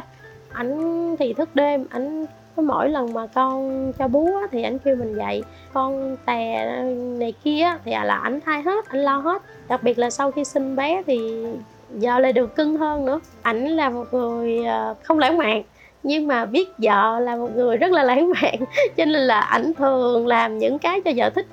Ảnh 0.52 1.16
thì 1.18 1.32
thức 1.32 1.48
đêm 1.54 1.86
ảnh 1.90 2.26
mỗi 2.60 2.88
lần 2.88 3.12
mà 3.12 3.26
con 3.26 3.92
cho 3.98 4.08
bú 4.08 4.30
thì 4.50 4.62
ảnh 4.62 4.78
kêu 4.78 4.96
mình 4.96 5.14
dậy 5.16 5.42
con 5.72 6.16
tè 6.26 6.72
này 7.18 7.32
kia 7.44 7.66
thì 7.84 7.92
à 7.92 8.04
là 8.04 8.14
ảnh 8.14 8.40
thay 8.44 8.62
hết 8.62 8.88
anh 8.88 9.00
lo 9.00 9.16
hết. 9.16 9.42
Đặc 9.68 9.82
biệt 9.82 9.98
là 9.98 10.10
sau 10.10 10.30
khi 10.30 10.44
sinh 10.44 10.76
bé 10.76 11.02
thì 11.06 11.46
giờ 11.94 12.18
lại 12.18 12.32
được 12.32 12.56
cưng 12.56 12.76
hơn 12.76 13.06
nữa. 13.06 13.20
Ảnh 13.42 13.66
là 13.66 13.90
một 13.90 14.04
người 14.12 14.64
ờ, 14.64 14.94
không 15.02 15.18
lãng 15.18 15.38
mạn, 15.38 15.62
nhưng 16.02 16.26
mà 16.26 16.44
biết 16.46 16.68
vợ 16.78 17.20
là 17.20 17.36
một 17.36 17.56
người 17.56 17.76
rất 17.76 17.90
là 17.90 18.02
lãng 18.02 18.30
mạn, 18.30 18.54
cho 18.96 19.04
nên 19.04 19.22
là 19.22 19.40
ảnh 19.40 19.74
thường 19.74 20.26
làm 20.26 20.58
những 20.58 20.78
cái 20.78 21.00
cho 21.04 21.10
vợ 21.16 21.30
thích. 21.30 21.46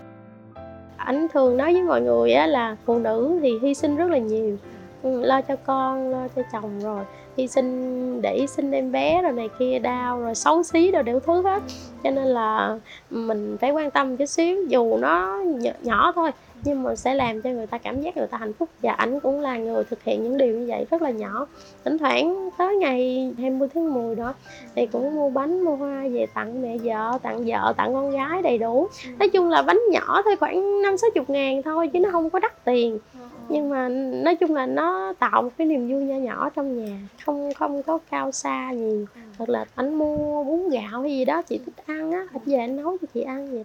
Ảnh 0.97 1.27
thường 1.33 1.57
nói 1.57 1.73
với 1.73 1.83
mọi 1.83 2.01
người 2.01 2.33
á 2.33 2.47
là 2.47 2.75
phụ 2.85 2.99
nữ 2.99 3.39
thì 3.41 3.59
hy 3.61 3.73
sinh 3.73 3.95
rất 3.95 4.09
là 4.09 4.17
nhiều 4.17 4.57
ừ, 5.03 5.21
lo 5.21 5.41
cho 5.41 5.55
con, 5.55 6.11
lo 6.11 6.27
cho 6.35 6.41
chồng 6.51 6.79
rồi 6.83 7.03
hy 7.37 7.47
sinh 7.47 8.21
để 8.21 8.45
sinh 8.47 8.71
em 8.71 8.91
bé 8.91 9.21
rồi 9.21 9.31
này 9.31 9.49
kia 9.59 9.79
đau 9.79 10.19
rồi 10.19 10.35
xấu 10.35 10.63
xí 10.63 10.91
rồi 10.91 11.03
đều 11.03 11.19
thứ 11.19 11.41
hết. 11.41 11.63
Cho 12.03 12.11
nên 12.11 12.27
là 12.27 12.79
mình 13.09 13.57
phải 13.61 13.71
quan 13.71 13.91
tâm 13.91 14.17
chút 14.17 14.25
xíu 14.25 14.63
dù 14.67 14.97
nó 14.97 15.41
nhỏ, 15.45 15.71
nhỏ 15.83 16.11
thôi 16.15 16.31
nhưng 16.65 16.83
mà 16.83 16.95
sẽ 16.95 17.13
làm 17.13 17.41
cho 17.41 17.49
người 17.49 17.67
ta 17.67 17.77
cảm 17.77 18.01
giác 18.01 18.17
người 18.17 18.27
ta 18.27 18.37
hạnh 18.37 18.53
phúc. 18.53 18.69
Và 18.81 18.91
ảnh 18.91 19.19
cũng 19.19 19.39
là 19.39 19.57
người 19.57 19.83
thực 19.83 20.03
hiện 20.03 20.23
những 20.23 20.37
điều 20.37 20.59
như 20.59 20.65
vậy 20.67 20.85
rất 20.91 21.01
là 21.01 21.09
nhỏ. 21.09 21.47
Thỉnh 21.83 21.97
thoảng 21.97 22.49
tới 22.57 22.75
ngày 22.75 23.31
20 23.37 23.67
tháng 23.73 23.93
10 23.93 24.15
đó 24.15 24.33
thì 24.75 24.85
cũng 24.85 25.15
mua 25.15 25.29
bánh 25.29 25.61
mua 25.61 25.75
hoa 25.75 26.03
về 26.11 26.25
tặng 26.33 26.61
mẹ 26.61 26.77
vợ 26.77 27.17
tặng 27.21 27.43
vợ 27.45 27.73
tặng 27.77 27.93
con 27.93 28.11
gái 28.11 28.41
đầy 28.41 28.57
đủ. 28.57 28.87
Nói 29.19 29.29
chung 29.29 29.49
là 29.49 29.61
bánh 29.61 29.79
nhỏ 29.91 30.21
thôi 30.25 30.35
khoảng 30.35 30.81
năm 30.81 30.97
sáu 30.97 31.09
chục 31.15 31.29
ngàn 31.29 31.61
thôi 31.63 31.89
chứ 31.93 31.99
nó 31.99 32.09
không 32.11 32.29
có 32.29 32.39
đắt 32.39 32.65
tiền. 32.65 32.99
Nhưng 33.49 33.69
mà 33.69 33.89
nói 34.23 34.35
chung 34.35 34.55
là 34.55 34.65
nó 34.65 35.13
tạo 35.19 35.41
một 35.41 35.49
cái 35.57 35.67
niềm 35.67 35.87
vui 35.87 36.03
nhỏ 36.03 36.15
nhỏ 36.15 36.49
trong 36.55 36.85
nhà. 36.85 36.97
Không 37.25 37.53
không 37.53 37.83
có 37.83 37.99
cao 38.11 38.31
xa 38.31 38.71
gì. 38.71 39.05
Hoặc 39.37 39.49
là 39.49 39.65
anh 39.75 39.93
mua 39.93 40.43
bún 40.43 40.69
gạo 40.69 41.01
hay 41.01 41.11
gì 41.11 41.25
đó 41.25 41.41
chị 41.41 41.59
thích 41.65 41.85
ăn 41.85 42.11
á 42.11 42.27
anh 42.33 42.41
về 42.45 42.57
anh 42.57 42.75
nấu 42.75 42.97
cho 43.01 43.07
chị 43.13 43.21
ăn 43.21 43.51
vậy 43.51 43.63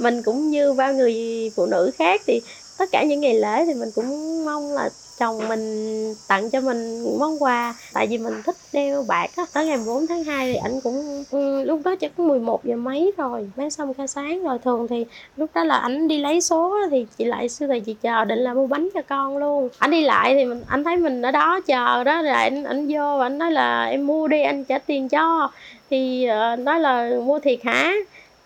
mình 0.00 0.22
cũng 0.22 0.50
như 0.50 0.72
bao 0.72 0.94
người 0.94 1.14
phụ 1.56 1.66
nữ 1.66 1.90
khác 1.98 2.20
thì 2.26 2.40
tất 2.78 2.88
cả 2.92 3.02
những 3.02 3.20
ngày 3.20 3.34
lễ 3.34 3.64
thì 3.66 3.74
mình 3.74 3.88
cũng 3.94 4.44
mong 4.44 4.72
là 4.72 4.90
chồng 5.18 5.48
mình 5.48 6.14
tặng 6.28 6.50
cho 6.50 6.60
mình 6.60 7.04
món 7.18 7.42
quà. 7.42 7.74
Tại 7.92 8.06
vì 8.06 8.18
mình 8.18 8.34
thích 8.44 8.56
đeo 8.72 9.04
bạc 9.08 9.30
á. 9.36 9.46
Tới 9.52 9.66
ngày 9.66 9.78
4 9.86 10.06
tháng 10.06 10.24
2 10.24 10.52
thì 10.52 10.58
ảnh 10.58 10.80
cũng 10.80 11.24
ừ, 11.30 11.64
lúc 11.64 11.80
đó 11.84 11.94
chắc 12.00 12.18
11 12.18 12.64
giờ 12.64 12.76
mấy 12.76 13.12
rồi 13.16 13.50
bán 13.56 13.70
xong 13.70 13.94
ca 13.94 14.06
sáng. 14.06 14.42
Rồi 14.42 14.58
thường 14.58 14.88
thì 14.88 15.06
lúc 15.36 15.50
đó 15.54 15.64
là 15.64 15.76
ảnh 15.76 16.08
đi 16.08 16.18
lấy 16.18 16.40
số 16.40 16.76
thì 16.90 17.06
chị 17.18 17.24
lại 17.24 17.48
siêu 17.48 17.68
thị 17.68 17.80
chị 17.80 17.96
chờ 18.02 18.24
định 18.24 18.38
là 18.38 18.54
mua 18.54 18.66
bánh 18.66 18.88
cho 18.94 19.02
con 19.02 19.38
luôn. 19.38 19.68
Ảnh 19.78 19.90
đi 19.90 20.04
lại 20.04 20.34
thì 20.34 20.44
mình 20.44 20.62
anh 20.68 20.84
thấy 20.84 20.96
mình 20.96 21.22
ở 21.22 21.30
đó 21.30 21.60
chờ 21.66 22.04
đó 22.04 22.22
rồi 22.22 22.32
anh 22.32 22.64
anh 22.64 22.88
vô 22.88 23.18
và 23.18 23.26
anh 23.26 23.38
nói 23.38 23.52
là 23.52 23.84
em 23.84 24.06
mua 24.06 24.28
đi 24.28 24.42
anh 24.42 24.64
trả 24.64 24.78
tiền 24.78 25.08
cho. 25.08 25.50
Thì 25.90 26.28
uh, 26.54 26.58
nói 26.58 26.80
là 26.80 27.10
mua 27.24 27.38
thiệt 27.38 27.58
hả? 27.64 27.92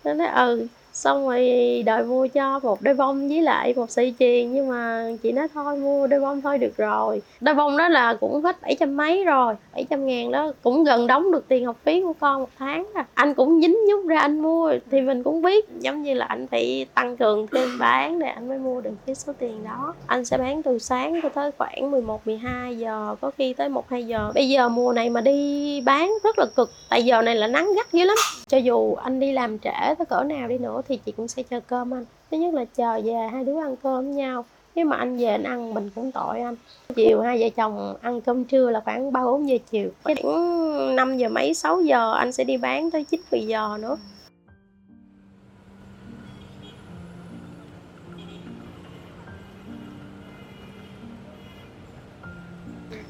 Nó 0.03 0.13
nói 0.13 0.27
ừ 0.27 0.67
xong 0.93 1.27
rồi 1.27 1.83
đòi 1.85 2.03
mua 2.03 2.27
cho 2.27 2.59
một 2.59 2.81
đôi 2.81 2.93
bông 2.93 3.27
với 3.27 3.41
lại 3.41 3.73
một 3.77 3.91
sợi 3.91 4.13
chuyền 4.19 4.53
nhưng 4.53 4.69
mà 4.69 5.09
chị 5.23 5.31
nói 5.31 5.47
thôi 5.53 5.77
mua 5.77 6.07
đôi 6.07 6.19
bông 6.19 6.41
thôi 6.41 6.57
được 6.57 6.77
rồi. 6.77 7.21
Đôi 7.41 7.55
bông 7.55 7.77
đó 7.77 7.89
là 7.89 8.13
cũng 8.13 8.41
hết 8.41 8.61
bảy 8.61 8.75
trăm 8.79 8.97
mấy 8.97 9.23
rồi 9.23 9.53
bảy 9.73 9.85
trăm 9.89 10.05
ngàn 10.05 10.31
đó 10.31 10.51
cũng 10.63 10.83
gần 10.83 11.07
đóng 11.07 11.31
được 11.31 11.47
tiền 11.47 11.65
học 11.65 11.75
phí 11.83 12.01
của 12.01 12.13
con 12.19 12.41
một 12.41 12.49
tháng 12.59 12.85
rồi 12.95 13.03
anh 13.13 13.33
cũng 13.33 13.61
dính 13.61 13.77
nhút 13.89 14.05
ra 14.05 14.19
anh 14.19 14.39
mua 14.39 14.73
thì 14.91 15.01
mình 15.01 15.23
cũng 15.23 15.41
biết 15.41 15.65
giống 15.79 16.03
như 16.03 16.13
là 16.13 16.25
anh 16.25 16.47
phải 16.47 16.85
tăng 16.93 17.17
cường 17.17 17.47
thêm 17.47 17.79
bán 17.79 18.19
để 18.19 18.27
anh 18.27 18.47
mới 18.47 18.57
mua 18.57 18.81
được 18.81 18.91
cái 19.05 19.15
số 19.15 19.33
tiền 19.39 19.63
đó. 19.63 19.93
Anh 20.07 20.25
sẽ 20.25 20.37
bán 20.37 20.63
từ 20.63 20.79
sáng 20.79 21.19
cho 21.23 21.29
tới 21.29 21.51
khoảng 21.57 21.91
11, 21.91 22.27
12 22.27 22.77
giờ 22.77 23.15
có 23.21 23.31
khi 23.37 23.53
tới 23.53 23.69
1, 23.69 23.89
2 23.89 24.03
giờ. 24.03 24.31
Bây 24.35 24.49
giờ 24.49 24.69
mùa 24.69 24.93
này 24.93 25.09
mà 25.09 25.21
đi 25.21 25.81
bán 25.81 26.13
rất 26.23 26.39
là 26.39 26.45
cực 26.55 26.71
tại 26.89 27.05
giờ 27.05 27.21
này 27.21 27.35
là 27.35 27.47
nắng 27.47 27.69
gắt 27.75 27.93
dữ 27.93 28.05
lắm. 28.05 28.17
Cho 28.47 28.57
dù 28.57 28.95
anh 28.95 29.19
đi 29.19 29.31
làm 29.31 29.59
trễ 29.59 29.95
tới 29.97 30.05
cỡ 30.09 30.23
nào 30.23 30.47
đi 30.47 30.57
nữa 30.57 30.81
thì 30.89 30.99
chị 31.05 31.11
cũng 31.11 31.27
sẽ 31.27 31.43
chờ 31.43 31.59
cơm 31.59 31.93
anh. 31.93 32.05
Thứ 32.31 32.37
nhất 32.37 32.53
là 32.53 32.65
chờ 32.65 33.01
về 33.03 33.13
hai 33.31 33.43
đứa 33.43 33.61
ăn 33.61 33.75
cơm 33.83 34.05
với 34.05 34.13
nhau. 34.13 34.45
Nếu 34.75 34.85
mà 34.85 34.95
anh 34.95 35.17
về 35.17 35.25
anh 35.25 35.43
ăn, 35.43 35.73
mình 35.73 35.89
cũng 35.95 36.11
tội 36.11 36.39
anh. 36.39 36.55
Chiều 36.95 37.21
hai 37.21 37.39
vợ 37.39 37.49
chồng 37.55 37.95
ăn 38.01 38.21
cơm 38.21 38.43
trưa 38.43 38.69
là 38.69 38.81
khoảng 38.85 39.11
ba 39.11 39.23
bốn 39.23 39.49
giờ 39.49 39.57
chiều. 39.71 39.89
Khoảng 40.03 40.95
năm 40.95 41.17
giờ 41.17 41.29
mấy 41.29 41.53
6 41.53 41.81
giờ 41.81 42.13
anh 42.13 42.31
sẽ 42.31 42.43
đi 42.43 42.57
bán 42.57 42.91
tới 42.91 43.03
chín, 43.03 43.21
mười 43.31 43.41
giờ 43.41 43.77
nữa. 43.81 43.97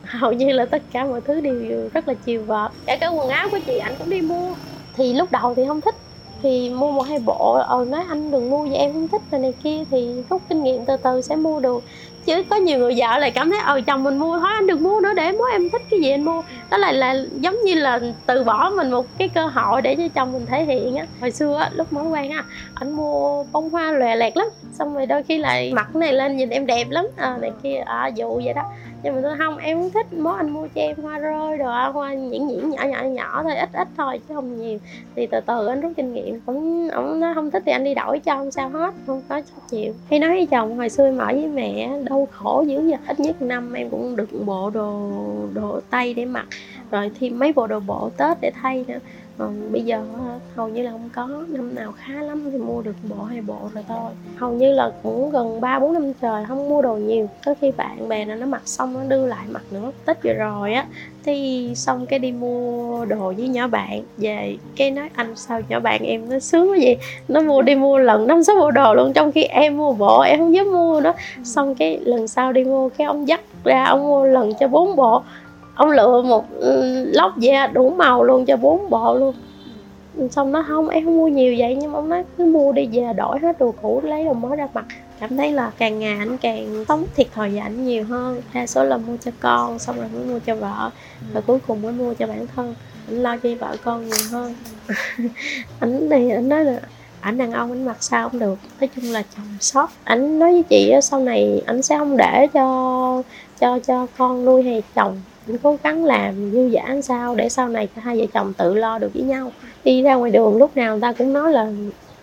Hầu 0.03 0.31
như 0.31 0.51
là 0.51 0.65
tất 0.65 0.81
cả 0.91 1.05
mọi 1.05 1.21
thứ 1.21 1.41
đều 1.41 1.89
rất 1.93 2.07
là 2.07 2.13
chiều 2.13 2.43
vợ 2.43 2.69
cả 2.85 2.97
cái 3.01 3.09
quần 3.09 3.29
áo 3.29 3.47
của 3.51 3.59
chị, 3.65 3.77
anh 3.77 3.93
cũng 3.99 4.09
đi 4.09 4.21
mua. 4.21 4.53
Thì 4.95 5.13
lúc 5.13 5.31
đầu 5.31 5.55
thì 5.55 5.63
không 5.67 5.81
thích 5.81 5.95
thì 6.43 6.69
mua 6.69 6.91
một 6.91 7.01
hai 7.01 7.19
bộ 7.25 7.53
ờ 7.53 7.85
nói 7.87 8.03
anh 8.09 8.31
đừng 8.31 8.49
mua 8.49 8.65
vậy 8.65 8.77
em 8.77 8.93
không 8.93 9.07
thích 9.07 9.21
rồi 9.31 9.41
này 9.41 9.53
kia 9.63 9.83
thì 9.91 10.23
rút 10.29 10.41
kinh 10.49 10.63
nghiệm 10.63 10.85
từ 10.85 10.97
từ 10.97 11.21
sẽ 11.21 11.35
mua 11.35 11.59
được. 11.59 11.83
Chứ 12.25 12.43
có 12.49 12.55
nhiều 12.55 12.79
người 12.79 12.93
vợ 12.97 13.17
lại 13.17 13.31
cảm 13.31 13.49
thấy 13.51 13.59
ờ 13.59 13.81
chồng 13.81 14.03
mình 14.03 14.17
mua 14.17 14.39
thôi 14.39 14.49
anh 14.53 14.67
đừng 14.67 14.83
mua 14.83 14.99
nữa 14.99 15.13
để 15.15 15.31
mối 15.31 15.51
em 15.51 15.69
thích 15.69 15.81
cái 15.91 15.99
gì 15.99 16.11
anh 16.11 16.25
mua. 16.25 16.41
Đó 16.69 16.77
là 16.77 16.91
là 16.91 17.15
giống 17.39 17.55
như 17.65 17.75
là 17.75 17.99
từ 18.25 18.43
bỏ 18.43 18.71
mình 18.77 18.91
một 18.91 19.05
cái 19.17 19.29
cơ 19.29 19.45
hội 19.45 19.81
để 19.81 19.95
cho 19.95 20.07
chồng 20.15 20.33
mình 20.33 20.45
thể 20.45 20.63
hiện 20.63 20.95
á. 20.95 21.05
Hồi 21.21 21.31
xưa 21.31 21.57
á 21.57 21.69
lúc 21.73 21.93
mới 21.93 22.03
quen 22.03 22.31
á 22.31 22.43
anh 22.73 22.91
mua 22.91 23.43
bông 23.51 23.69
hoa 23.69 23.91
lòe 23.91 24.15
lẹt 24.15 24.37
lắm 24.37 24.47
xong 24.71 24.95
rồi 24.95 25.05
đôi 25.05 25.23
khi 25.23 25.37
lại 25.37 25.71
mặc 25.73 25.95
này 25.95 26.13
lên 26.13 26.37
nhìn 26.37 26.49
em 26.49 26.65
đẹp 26.65 26.89
lắm 26.89 27.07
à, 27.17 27.37
này 27.41 27.51
kia 27.63 27.83
à 27.85 28.07
dụ 28.07 28.41
vậy 28.45 28.53
đó 28.53 28.63
nhưng 29.03 29.15
mà 29.15 29.21
tôi 29.23 29.37
không, 29.37 29.57
em 29.57 29.77
không 29.77 29.91
thích 29.91 30.07
bố 30.23 30.31
anh 30.31 30.49
mua 30.49 30.67
cho 30.75 30.81
em 30.81 30.97
hoa 30.97 31.19
rơi 31.19 31.57
đồ 31.57 31.91
hoa 31.91 32.13
nhuyễn 32.13 32.47
nhuyễn 32.47 32.69
nhỏ 32.69 32.83
nhỏ 32.83 33.03
nhỏ 33.03 33.43
thôi, 33.43 33.55
ít 33.55 33.69
ít 33.73 33.87
thôi 33.97 34.19
chứ 34.27 34.35
không 34.35 34.61
nhiều. 34.61 34.79
Thì 35.15 35.27
từ 35.27 35.39
từ 35.45 35.67
anh 35.67 35.81
rút 35.81 35.91
kinh 35.97 36.13
nghiệm, 36.13 36.39
cũng, 36.45 36.89
ông 36.89 37.19
nó 37.19 37.33
không 37.33 37.51
thích 37.51 37.63
thì 37.65 37.71
anh 37.71 37.83
đi 37.83 37.93
đổi 37.93 38.19
cho 38.19 38.35
không 38.35 38.51
sao 38.51 38.69
hết, 38.69 38.93
không 39.07 39.21
có 39.29 39.41
chịu 39.69 39.93
hay 40.09 40.19
nói 40.19 40.29
với 40.29 40.45
chồng, 40.45 40.77
hồi 40.77 40.89
xưa 40.89 41.05
em 41.05 41.17
ở 41.17 41.25
với 41.25 41.47
mẹ, 41.47 41.89
đau 42.09 42.27
khổ 42.31 42.63
dữ 42.67 42.81
vậy. 42.81 42.99
Ít 43.07 43.19
nhất 43.19 43.41
năm 43.41 43.73
em 43.73 43.89
cũng 43.89 44.15
được 44.15 44.29
bộ 44.45 44.69
đồ 44.69 45.11
đồ 45.53 45.79
tay 45.89 46.13
để 46.13 46.25
mặc, 46.25 46.45
rồi 46.91 47.11
thêm 47.19 47.39
mấy 47.39 47.53
bộ 47.53 47.67
đồ 47.67 47.79
bộ 47.79 48.09
tết 48.17 48.37
để 48.41 48.51
thay 48.61 48.85
nữa 48.87 48.99
còn 49.39 49.71
bây 49.71 49.81
giờ 49.81 50.01
hầu 50.55 50.67
như 50.67 50.83
là 50.83 50.91
không 50.91 51.09
có 51.15 51.27
năm 51.47 51.75
nào 51.75 51.93
khá 51.97 52.13
lắm 52.13 52.49
thì 52.51 52.57
mua 52.57 52.81
được 52.81 52.95
bộ 53.09 53.23
hai 53.23 53.41
bộ 53.41 53.57
rồi 53.73 53.83
thôi. 53.87 54.11
Hầu 54.37 54.51
như 54.51 54.73
là 54.73 54.91
cũng 55.03 55.31
gần 55.31 55.61
ba 55.61 55.79
bốn 55.79 55.93
năm 55.93 56.13
trời 56.21 56.45
không 56.47 56.69
mua 56.69 56.81
đồ 56.81 56.95
nhiều. 56.95 57.29
Có 57.45 57.53
khi 57.61 57.71
bạn 57.71 58.09
bè 58.09 58.25
nó 58.25 58.45
mặc 58.45 58.61
xong 58.65 58.93
nó 58.93 58.99
đưa 59.03 59.25
lại 59.25 59.45
mặc 59.49 59.63
nữa. 59.71 59.91
Tết 60.05 60.23
vừa 60.23 60.33
rồi 60.33 60.73
á 60.73 60.85
thì 61.23 61.71
xong 61.75 62.05
cái 62.05 62.19
đi 62.19 62.31
mua 62.31 63.05
đồ 63.05 63.33
với 63.37 63.47
nhỏ 63.47 63.67
bạn. 63.67 64.01
Về 64.17 64.57
cái 64.75 64.91
nói 64.91 65.09
anh 65.15 65.35
sao 65.35 65.61
nhỏ 65.69 65.79
bạn 65.79 66.03
em 66.03 66.29
nó 66.29 66.39
sướng 66.39 66.69
quá 66.69 66.77
vậy? 66.81 66.97
Nó 67.27 67.41
mua 67.41 67.61
đi 67.61 67.75
mua 67.75 67.97
lần 67.97 68.27
năm 68.27 68.43
sáu 68.43 68.55
bộ 68.59 68.71
đồ 68.71 68.93
luôn 68.93 69.13
trong 69.13 69.31
khi 69.31 69.43
em 69.43 69.77
mua 69.77 69.93
bộ 69.93 70.21
em 70.21 70.39
không 70.39 70.55
dám 70.55 70.71
mua 70.71 71.01
nữa. 71.01 71.13
Xong 71.43 71.75
cái 71.75 71.99
lần 71.99 72.27
sau 72.27 72.53
đi 72.53 72.63
mua 72.63 72.89
cái 72.89 73.07
ông 73.07 73.27
dắt 73.27 73.41
ra 73.63 73.85
ông 73.85 74.07
mua 74.07 74.25
lần 74.25 74.51
cho 74.59 74.67
bốn 74.67 74.95
bộ 74.95 75.21
ông 75.79 75.91
lựa 75.91 76.21
một 76.21 76.45
ừ, 76.59 77.03
lóc 77.13 77.37
da 77.37 77.67
đủ 77.67 77.89
màu 77.89 78.23
luôn 78.23 78.45
cho 78.45 78.57
bốn 78.57 78.89
bộ 78.89 79.15
luôn. 79.17 79.35
Xong 80.31 80.51
nó 80.51 80.65
không, 80.67 80.89
em 80.89 81.05
không 81.05 81.17
mua 81.17 81.27
nhiều 81.27 81.55
vậy 81.57 81.75
nhưng 81.75 81.91
mà 81.91 81.99
ông 81.99 82.09
nói 82.09 82.23
cứ 82.37 82.45
mua 82.45 82.71
đi 82.71 82.87
về 82.91 83.13
đổi 83.13 83.39
hết 83.39 83.59
đồ 83.59 83.73
cũ, 83.81 84.01
lấy 84.03 84.25
đồ 84.25 84.33
mới 84.33 84.57
ra 84.57 84.67
mặc. 84.73 84.85
Cảm 85.19 85.37
thấy 85.37 85.51
là 85.51 85.71
càng 85.77 85.99
ngày 85.99 86.17
anh 86.19 86.37
càng 86.37 86.85
sống 86.87 87.05
thiệt 87.15 87.27
thòi 87.33 87.49
và 87.49 87.61
anh 87.61 87.85
nhiều 87.85 88.03
hơn. 88.03 88.41
Đa 88.53 88.67
số 88.67 88.83
là 88.83 88.97
mua 88.97 89.17
cho 89.25 89.31
con, 89.39 89.79
xong 89.79 89.95
rồi 89.95 90.07
mới 90.13 90.25
mua 90.25 90.39
cho 90.39 90.55
vợ. 90.55 90.89
Và 91.33 91.41
cuối 91.41 91.59
cùng 91.67 91.81
mới 91.81 91.91
mua 91.91 92.13
cho 92.13 92.27
bản 92.27 92.47
thân. 92.55 92.75
Anh 93.07 93.23
lo 93.23 93.37
cho 93.37 93.49
vợ 93.59 93.75
con 93.83 94.05
nhiều 94.05 94.25
hơn. 94.31 94.55
Anh 95.79 96.09
thì 96.09 96.29
anh 96.29 96.49
nói 96.49 96.65
là 96.65 96.79
ảnh 97.21 97.37
đàn 97.37 97.51
ông 97.51 97.71
anh 97.71 97.85
mặc 97.85 97.97
sao 97.99 98.29
cũng 98.29 98.39
được. 98.39 98.59
Nói 98.81 98.89
chung 98.95 99.11
là 99.11 99.23
chồng 99.35 99.57
sót. 99.59 99.91
Ảnh 100.03 100.39
nói 100.39 100.51
với 100.51 100.63
chị 100.63 100.93
sau 101.01 101.19
này 101.19 101.61
ảnh 101.65 101.81
sẽ 101.81 101.97
không 101.97 102.17
để 102.17 102.47
cho 102.53 103.23
cho 103.59 103.79
cho 103.79 104.07
con 104.17 104.45
nuôi 104.45 104.63
hay 104.63 104.83
chồng 104.95 105.17
cũng 105.49 105.57
cố 105.57 105.77
gắng 105.83 106.05
làm 106.05 106.51
vui 106.51 106.69
vẻ 106.69 107.01
sao 107.03 107.35
để 107.35 107.49
sau 107.49 107.69
này 107.69 107.87
cả 107.87 108.01
hai 108.05 108.19
vợ 108.19 108.25
chồng 108.33 108.53
tự 108.53 108.75
lo 108.75 108.99
được 108.99 109.11
với 109.13 109.23
nhau. 109.23 109.51
Đi 109.83 110.01
ra 110.01 110.15
ngoài 110.15 110.31
đường 110.31 110.57
lúc 110.57 110.77
nào 110.77 110.93
người 110.93 111.01
ta 111.01 111.13
cũng 111.13 111.33
nói 111.33 111.51
là 111.51 111.71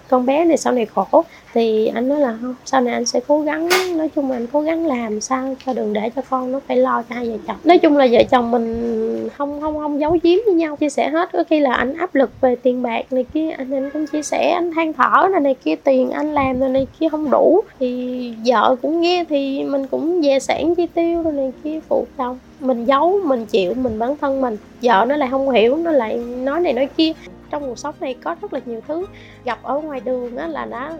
con 0.08 0.26
bé 0.26 0.44
này 0.44 0.56
sau 0.56 0.72
này 0.72 0.86
khổ, 0.86 1.24
thì 1.54 1.86
anh 1.86 2.08
nói 2.08 2.20
là 2.20 2.38
không, 2.40 2.54
sau 2.64 2.80
này 2.80 2.94
anh 2.94 3.04
sẽ 3.04 3.20
cố 3.28 3.40
gắng, 3.40 3.68
nói 3.96 4.08
chung 4.08 4.30
là 4.30 4.36
anh 4.36 4.46
cố 4.52 4.60
gắng 4.60 4.86
làm 4.86 5.20
sao 5.20 5.54
cho 5.66 5.72
đừng 5.72 5.92
để 5.92 6.10
cho 6.16 6.22
con 6.30 6.52
nó 6.52 6.60
phải 6.68 6.76
lo 6.76 7.02
cho 7.02 7.14
hai 7.14 7.30
vợ 7.30 7.36
chồng. 7.46 7.56
Nói 7.64 7.78
chung 7.78 7.96
là 7.96 8.06
vợ 8.10 8.22
chồng 8.30 8.50
mình 8.50 9.28
không 9.36 9.60
không 9.60 9.78
không 9.78 10.00
giấu 10.00 10.16
giếm 10.22 10.38
với 10.46 10.54
nhau, 10.54 10.76
chia 10.76 10.90
sẻ 10.90 11.08
hết. 11.08 11.32
Có 11.32 11.44
khi 11.50 11.60
là 11.60 11.74
anh 11.74 11.94
áp 11.94 12.14
lực 12.14 12.30
về 12.40 12.56
tiền 12.56 12.82
bạc 12.82 13.12
này 13.12 13.24
kia, 13.34 13.50
anh 13.50 13.74
anh 13.74 13.90
cũng 13.90 14.06
chia 14.06 14.22
sẻ, 14.22 14.50
anh 14.50 14.72
than 14.74 14.92
thở 14.92 15.28
này 15.32 15.40
này 15.40 15.54
kia, 15.64 15.74
tiền 15.84 16.10
anh 16.10 16.34
làm 16.34 16.60
rồi 16.60 16.68
này 16.68 16.86
kia 17.00 17.08
không 17.08 17.30
đủ, 17.30 17.60
thì 17.80 18.32
vợ 18.46 18.76
cũng 18.82 19.00
nghe 19.00 19.24
thì 19.28 19.64
mình 19.64 19.86
cũng 19.86 20.20
về 20.20 20.38
sản 20.38 20.74
chi 20.74 20.86
tiêu 20.94 21.22
rồi 21.22 21.32
này 21.32 21.52
kia, 21.64 21.80
phụ 21.88 22.06
chồng. 22.18 22.38
Mình 22.60 22.84
giấu, 22.84 23.20
mình 23.24 23.46
chịu, 23.46 23.74
mình 23.74 23.98
bản 23.98 24.16
thân 24.20 24.40
mình. 24.40 24.56
Vợ 24.82 25.04
nó 25.08 25.16
lại 25.16 25.28
không 25.30 25.50
hiểu, 25.50 25.76
nó 25.76 25.90
lại 25.90 26.16
nói 26.16 26.60
này 26.60 26.72
nói 26.72 26.88
kia 26.96 27.12
trong 27.50 27.62
cuộc 27.62 27.78
sống 27.78 27.94
này 28.00 28.14
có 28.14 28.36
rất 28.40 28.52
là 28.52 28.60
nhiều 28.66 28.80
thứ 28.88 29.06
gặp 29.44 29.58
ở 29.62 29.78
ngoài 29.78 30.00
đường 30.00 30.36
á, 30.36 30.46
là 30.46 30.64
đã 30.64 30.98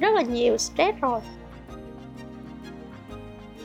rất 0.00 0.14
là 0.14 0.22
nhiều 0.22 0.56
stress 0.58 0.98
rồi. 1.00 1.20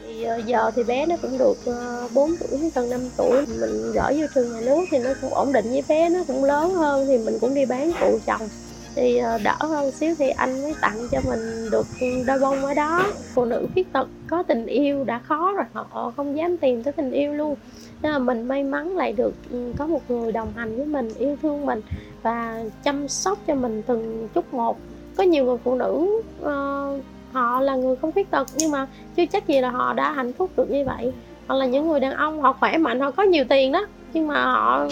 Thì 0.07 0.23
ờ, 0.23 0.41
giờ 0.45 0.71
thì 0.75 0.83
bé 0.83 1.05
nó 1.05 1.15
cũng 1.21 1.37
được 1.37 1.57
ờ, 1.65 2.07
4 2.13 2.31
tuổi, 2.39 2.71
gần 2.75 2.89
5 2.89 2.99
tuổi. 3.17 3.45
Mình 3.47 3.91
gửi 3.93 4.21
vô 4.21 4.27
trường 4.35 4.53
nhà 4.53 4.61
nước 4.61 4.85
thì 4.91 4.99
nó 4.99 5.09
cũng 5.21 5.33
ổn 5.33 5.53
định 5.53 5.65
với 5.69 5.83
bé, 5.89 6.09
nó 6.09 6.19
cũng 6.27 6.43
lớn 6.43 6.73
hơn 6.73 7.05
thì 7.07 7.17
mình 7.17 7.37
cũng 7.41 7.55
đi 7.55 7.65
bán 7.65 7.91
phụ 7.99 8.19
chồng. 8.25 8.47
Thì 8.95 9.17
ờ, 9.17 9.37
đỡ 9.43 9.57
hơn 9.59 9.91
xíu 9.91 10.15
thì 10.17 10.29
anh 10.29 10.61
mới 10.63 10.75
tặng 10.81 11.07
cho 11.11 11.21
mình 11.29 11.69
được 11.71 11.87
đôi 12.25 12.39
bông 12.39 12.65
ở 12.65 12.73
đó. 12.73 13.11
Phụ 13.33 13.45
nữ 13.45 13.67
khuyết 13.73 13.93
tật 13.93 14.07
có 14.29 14.43
tình 14.43 14.65
yêu 14.65 15.03
đã 15.03 15.19
khó 15.19 15.53
rồi, 15.53 15.65
họ 15.73 16.13
không 16.15 16.37
dám 16.37 16.57
tìm 16.57 16.83
tới 16.83 16.93
tình 16.93 17.11
yêu 17.11 17.33
luôn 17.33 17.55
nên 18.01 18.11
là 18.11 18.19
mình 18.19 18.47
may 18.47 18.63
mắn 18.63 18.97
lại 18.97 19.13
được 19.13 19.33
ừ, 19.51 19.73
có 19.77 19.87
một 19.87 20.11
người 20.11 20.31
đồng 20.31 20.53
hành 20.55 20.77
với 20.77 20.85
mình 20.85 21.09
yêu 21.17 21.37
thương 21.41 21.65
mình 21.65 21.81
và 22.23 22.63
chăm 22.83 23.07
sóc 23.07 23.39
cho 23.47 23.55
mình 23.55 23.81
từng 23.87 24.29
chút 24.33 24.53
một. 24.53 24.77
Có 25.17 25.23
nhiều 25.23 25.45
người 25.45 25.57
phụ 25.63 25.75
nữ 25.75 26.21
uh, 26.41 27.03
họ 27.31 27.61
là 27.61 27.75
người 27.75 27.95
không 27.95 28.11
khuyết 28.11 28.31
tật 28.31 28.47
nhưng 28.57 28.71
mà 28.71 28.87
chưa 29.15 29.25
chắc 29.25 29.47
gì 29.47 29.59
là 29.59 29.69
họ 29.69 29.93
đã 29.93 30.11
hạnh 30.11 30.33
phúc 30.33 30.51
được 30.57 30.71
như 30.71 30.83
vậy. 30.85 31.13
Hoặc 31.47 31.55
là 31.55 31.65
những 31.65 31.87
người 31.87 31.99
đàn 31.99 32.13
ông 32.13 32.41
họ 32.41 32.53
khỏe 32.53 32.77
mạnh 32.77 32.99
họ 32.99 33.11
có 33.11 33.23
nhiều 33.23 33.43
tiền 33.49 33.71
đó 33.71 33.85
nhưng 34.13 34.27
mà 34.27 34.43
họ 34.43 34.87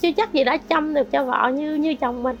chưa 0.00 0.12
chắc 0.12 0.32
gì 0.32 0.44
đã 0.44 0.56
chăm 0.56 0.94
được 0.94 1.10
cho 1.10 1.24
vợ 1.24 1.50
như 1.54 1.74
như 1.74 1.94
chồng 1.94 2.22
mình. 2.22 2.36